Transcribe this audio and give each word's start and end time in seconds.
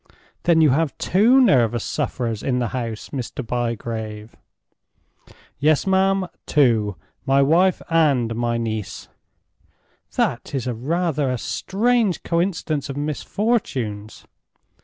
"Then 0.45 0.61
you 0.61 0.71
have 0.71 0.97
two 0.97 1.39
nervous 1.39 1.83
sufferers 1.83 2.41
in 2.41 2.57
the 2.57 2.69
house, 2.69 3.09
Mr. 3.09 3.45
Bygrave?" 3.45 4.35
"Yes, 5.59 5.85
ma'am—two. 5.85 6.95
My 7.27 7.43
wife 7.43 7.83
and 7.87 8.35
my 8.35 8.57
niece." 8.57 9.09
"That 10.15 10.55
is 10.55 10.65
rather 10.65 11.29
a 11.29 11.37
strange 11.37 12.23
coincidence 12.23 12.89
of 12.89 12.97
misfortunes." 12.97 14.25